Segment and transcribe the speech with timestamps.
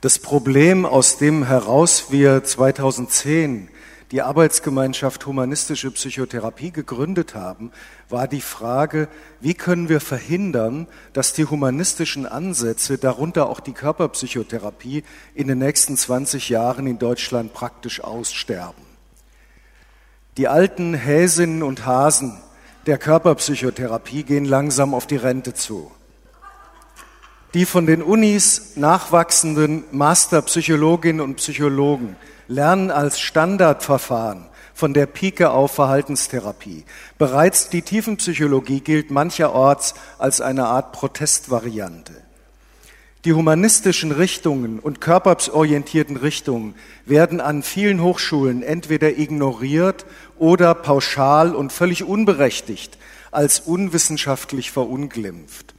[0.00, 3.68] Das Problem, aus dem heraus wir 2010
[4.12, 7.72] die Arbeitsgemeinschaft Humanistische Psychotherapie gegründet haben,
[8.08, 9.08] war die Frage,
[9.40, 15.02] wie können wir verhindern, dass die humanistischen Ansätze, darunter auch die Körperpsychotherapie,
[15.34, 18.84] in den nächsten 20 Jahren in Deutschland praktisch aussterben.
[20.36, 22.40] Die alten Häsinnen und Hasen
[22.86, 25.90] der Körperpsychotherapie gehen langsam auf die Rente zu.
[27.54, 32.16] Die von den Unis nachwachsenden Masterpsychologinnen und Psychologen
[32.46, 36.84] lernen als Standardverfahren von der Pike auf Verhaltenstherapie.
[37.16, 42.12] Bereits die Tiefenpsychologie gilt mancherorts als eine Art Protestvariante.
[43.24, 46.74] Die humanistischen Richtungen und körperorientierten Richtungen
[47.06, 50.04] werden an vielen Hochschulen entweder ignoriert
[50.36, 52.98] oder pauschal und völlig unberechtigt
[53.30, 55.74] als unwissenschaftlich verunglimpft.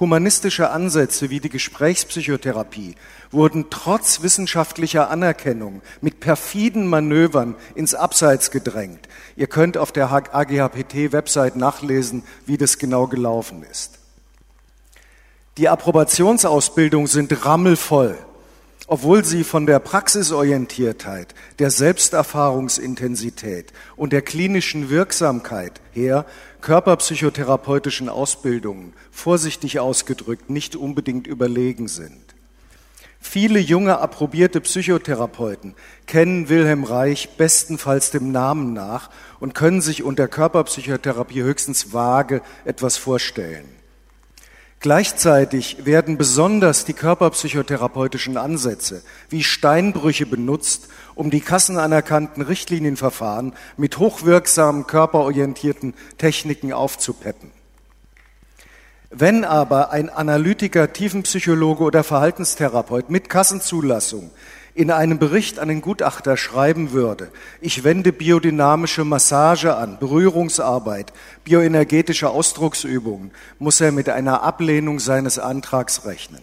[0.00, 2.94] Humanistische Ansätze wie die Gesprächspsychotherapie
[3.32, 9.08] wurden trotz wissenschaftlicher Anerkennung mit perfiden Manövern ins Abseits gedrängt.
[9.34, 13.98] Ihr könnt auf der AGHPT-Website nachlesen, wie das genau gelaufen ist.
[15.56, 18.16] Die Approbationsausbildungen sind rammelvoll,
[18.88, 26.24] obwohl sie von der Praxisorientiertheit, der Selbsterfahrungsintensität und der klinischen Wirksamkeit her
[26.62, 32.18] körperpsychotherapeutischen Ausbildungen, vorsichtig ausgedrückt, nicht unbedingt überlegen sind.
[33.20, 35.74] Viele junge approbierte Psychotherapeuten
[36.06, 42.96] kennen Wilhelm Reich bestenfalls dem Namen nach und können sich unter Körperpsychotherapie höchstens vage etwas
[42.96, 43.77] vorstellen.
[44.80, 54.86] Gleichzeitig werden besonders die körperpsychotherapeutischen Ansätze wie Steinbrüche benutzt, um die kassenanerkannten Richtlinienverfahren mit hochwirksamen
[54.86, 57.50] körperorientierten Techniken aufzupeppen.
[59.10, 64.30] Wenn aber ein Analytiker, Tiefenpsychologe oder Verhaltenstherapeut mit Kassenzulassung
[64.78, 71.12] in einem Bericht an den Gutachter schreiben würde, ich wende biodynamische Massage an, Berührungsarbeit,
[71.42, 76.42] bioenergetische Ausdrucksübungen, muss er mit einer Ablehnung seines Antrags rechnen.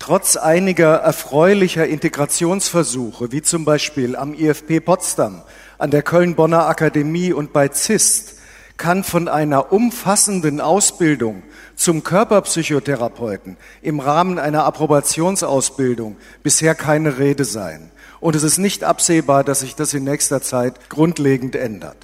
[0.00, 5.42] Trotz einiger erfreulicher Integrationsversuche, wie zum Beispiel am IFP Potsdam,
[5.78, 8.35] an der Köln-Bonner Akademie und bei ZIST,
[8.76, 11.42] kann von einer umfassenden Ausbildung
[11.74, 17.90] zum Körperpsychotherapeuten im Rahmen einer Approbationsausbildung bisher keine Rede sein.
[18.20, 21.96] Und es ist nicht absehbar, dass sich das in nächster Zeit grundlegend ändert.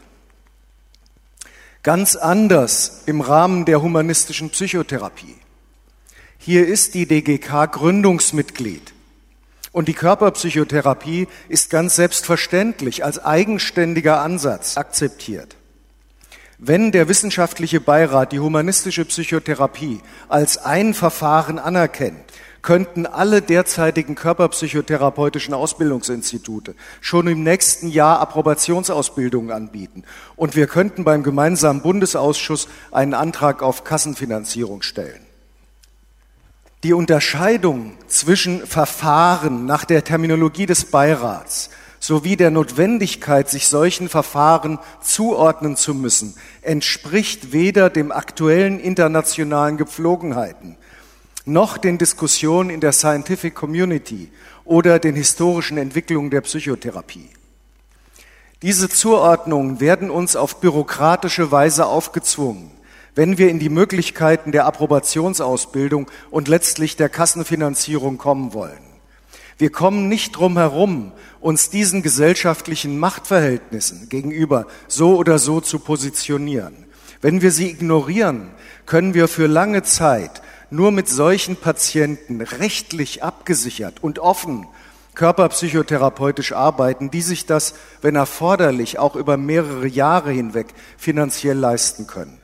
[1.83, 5.37] Ganz anders im Rahmen der humanistischen Psychotherapie.
[6.39, 8.93] Hier ist die DGK Gründungsmitglied.
[9.73, 15.57] Und die Körperpsychotherapie ist ganz selbstverständlich als eigenständiger Ansatz akzeptiert.
[16.65, 22.23] Wenn der wissenschaftliche Beirat die humanistische Psychotherapie als ein Verfahren anerkennt,
[22.63, 30.05] könnten alle derzeitigen körperpsychotherapeutischen Ausbildungsinstitute schon im nächsten Jahr Approbationsausbildungen anbieten.
[30.37, 35.27] Und wir könnten beim gemeinsamen Bundesausschuss einen Antrag auf Kassenfinanzierung stellen.
[36.85, 41.71] Die Unterscheidung zwischen Verfahren nach der Terminologie des Beirats
[42.03, 50.77] sowie der Notwendigkeit, sich solchen Verfahren zuordnen zu müssen, entspricht weder dem aktuellen internationalen Gepflogenheiten
[51.45, 54.31] noch den Diskussionen in der Scientific Community
[54.65, 57.31] oder den historischen Entwicklungen der Psychotherapie.
[58.63, 62.71] Diese Zuordnungen werden uns auf bürokratische Weise aufgezwungen,
[63.15, 68.92] wenn wir in die Möglichkeiten der Approbationsausbildung und letztlich der Kassenfinanzierung kommen wollen.
[69.59, 76.87] Wir kommen nicht drum herum, uns diesen gesellschaftlichen Machtverhältnissen gegenüber so oder so zu positionieren.
[77.21, 78.51] Wenn wir sie ignorieren,
[78.87, 84.67] können wir für lange Zeit nur mit solchen Patienten rechtlich abgesichert und offen
[85.15, 92.39] körperpsychotherapeutisch arbeiten, die sich das, wenn erforderlich, auch über mehrere Jahre hinweg finanziell leisten können.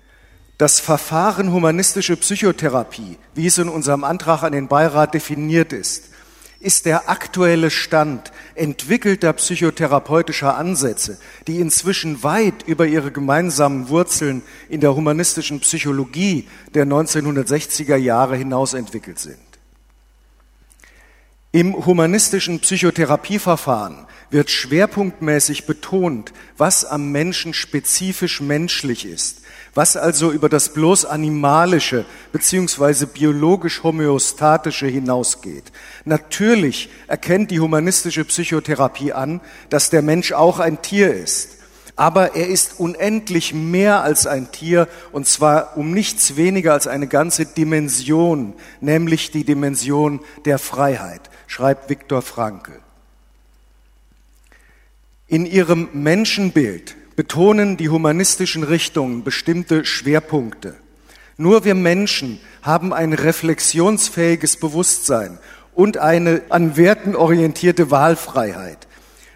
[0.58, 6.10] Das Verfahren humanistische Psychotherapie, wie es in unserem Antrag an den Beirat definiert ist,
[6.60, 14.80] ist der aktuelle Stand entwickelter psychotherapeutischer Ansätze, die inzwischen weit über ihre gemeinsamen Wurzeln in
[14.80, 19.47] der humanistischen Psychologie der 1960er Jahre hinaus entwickelt sind.
[21.50, 29.40] Im humanistischen Psychotherapieverfahren wird schwerpunktmäßig betont, was am Menschen spezifisch menschlich ist,
[29.72, 35.72] was also über das bloß animalische beziehungsweise biologisch homöostatische hinausgeht.
[36.04, 39.40] Natürlich erkennt die humanistische Psychotherapie an,
[39.70, 41.57] dass der Mensch auch ein Tier ist.
[41.98, 47.08] Aber er ist unendlich mehr als ein Tier und zwar um nichts weniger als eine
[47.08, 52.78] ganze Dimension, nämlich die Dimension der Freiheit, schreibt Viktor Frankl.
[55.26, 60.76] In ihrem Menschenbild betonen die humanistischen Richtungen bestimmte Schwerpunkte.
[61.36, 65.40] Nur wir Menschen haben ein reflexionsfähiges Bewusstsein
[65.74, 68.87] und eine an Werten orientierte Wahlfreiheit.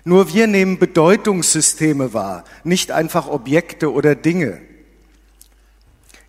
[0.04, 4.60] Nur wir nehmen Bedeutungssysteme wahr, nicht einfach Objekte oder Dinge.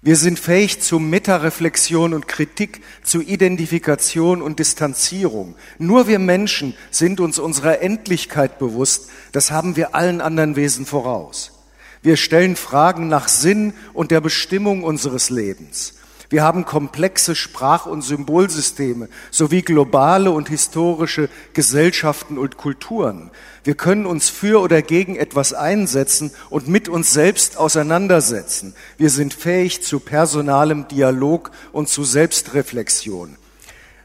[0.04, 5.56] Wir sind fähig zu Metareflexion und Kritik, zu Identifikation und Distanzierung.
[5.80, 9.10] Nur wir Menschen sind uns unserer Endlichkeit bewusst.
[9.32, 11.54] Das haben wir allen anderen Wesen voraus.
[12.02, 15.94] Wir stellen Fragen nach Sinn und der Bestimmung unseres Lebens.
[16.34, 23.30] Wir haben komplexe Sprach- und Symbolsysteme sowie globale und historische Gesellschaften und Kulturen.
[23.64, 28.74] Wir können uns für oder gegen etwas einsetzen und mit uns selbst auseinandersetzen.
[28.98, 33.38] Wir sind fähig zu personalem Dialog und zu Selbstreflexion.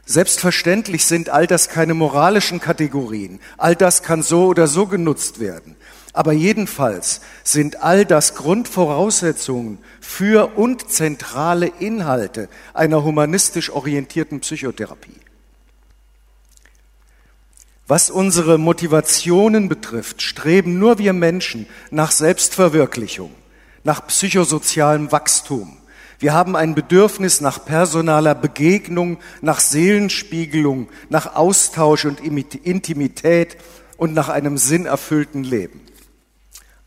[0.05, 3.39] Selbstverständlich sind all das keine moralischen Kategorien.
[3.57, 5.75] All das kann so oder so genutzt werden.
[6.13, 15.19] Aber jedenfalls sind all das Grundvoraussetzungen für und zentrale Inhalte einer humanistisch orientierten Psychotherapie.
[17.89, 23.31] Was unsere Motivationen betrifft, streben nur wir Menschen nach Selbstverwirklichung,
[23.83, 25.77] nach psychosozialem Wachstum.
[26.19, 33.57] Wir haben ein Bedürfnis nach personaler Begegnung, nach Seelenspiegelung, nach Austausch und Intimität
[33.97, 35.81] und nach einem sinnerfüllten Leben.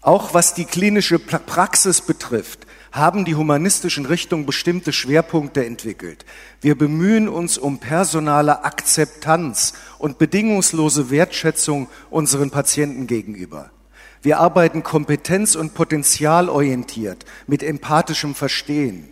[0.02, 6.24] Auch was die klinische Praxis betrifft, haben die humanistischen Richtungen bestimmte Schwerpunkte entwickelt.
[6.60, 13.70] Wir bemühen uns um personale Akzeptanz und bedingungslose Wertschätzung unseren Patienten gegenüber.
[14.22, 19.08] Wir arbeiten kompetenz- und potenzialorientiert mit empathischem Verstehen.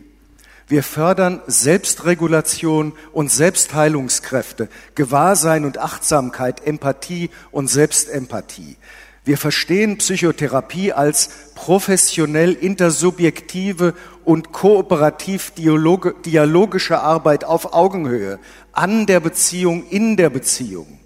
[0.66, 8.76] Wir fördern Selbstregulation und Selbstheilungskräfte, Gewahrsein und Achtsamkeit, Empathie und Selbstempathie.
[9.24, 13.94] Wir verstehen Psychotherapie als professionell intersubjektive
[14.24, 18.38] und kooperativ dialogische Arbeit auf Augenhöhe,
[18.72, 21.00] an der Beziehung, in der Beziehung.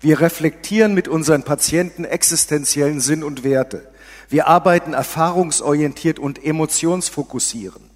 [0.00, 3.90] Wir reflektieren mit unseren Patienten existenziellen Sinn und Werte.
[4.28, 7.95] Wir arbeiten erfahrungsorientiert und emotionsfokussierend.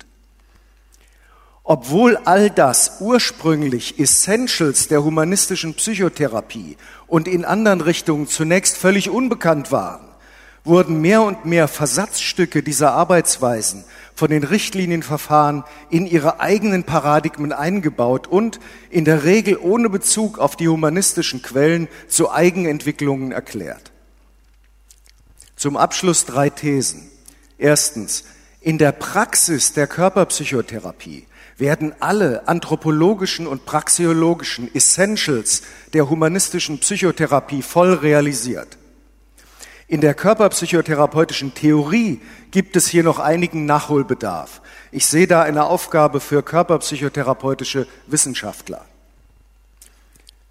[1.70, 6.76] Obwohl all das ursprünglich Essentials der humanistischen Psychotherapie
[7.06, 10.05] und in anderen Richtungen zunächst völlig unbekannt waren,
[10.64, 13.84] wurden mehr und mehr Versatzstücke dieser Arbeitsweisen
[14.17, 18.58] von den Richtlinienverfahren in ihre eigenen Paradigmen eingebaut und
[18.90, 23.93] in der Regel ohne Bezug auf die humanistischen Quellen zu Eigenentwicklungen erklärt.
[25.55, 27.08] Zum Abschluss drei Thesen.
[27.58, 28.25] Erstens,
[28.60, 31.26] in der Praxis der Körperpsychotherapie
[31.56, 35.62] werden alle anthropologischen und praxeologischen Essentials
[35.92, 38.76] der humanistischen Psychotherapie voll realisiert.
[39.88, 42.20] In der körperpsychotherapeutischen Theorie
[42.50, 44.62] gibt es hier noch einigen Nachholbedarf.
[44.92, 48.84] Ich sehe da eine Aufgabe für körperpsychotherapeutische Wissenschaftler.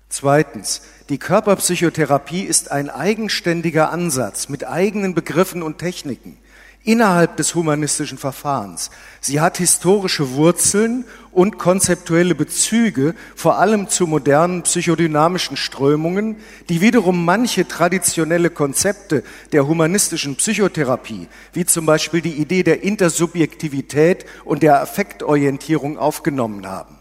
[0.09, 6.37] Zweitens, die Körperpsychotherapie ist ein eigenständiger Ansatz mit eigenen Begriffen und Techniken
[6.83, 8.89] innerhalb des humanistischen Verfahrens.
[9.19, 16.37] Sie hat historische Wurzeln und konzeptuelle Bezüge, vor allem zu modernen psychodynamischen Strömungen,
[16.69, 24.25] die wiederum manche traditionelle Konzepte der humanistischen Psychotherapie, wie zum Beispiel die Idee der Intersubjektivität
[24.45, 26.95] und der Affektorientierung aufgenommen haben.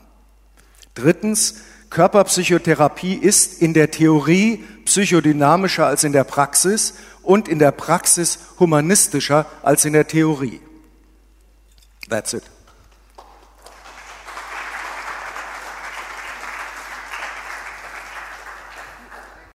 [0.94, 8.38] Drittens, Körperpsychotherapie ist in der Theorie psychodynamischer als in der Praxis und in der Praxis
[8.59, 10.61] humanistischer als in der Theorie.
[12.09, 12.42] That's it.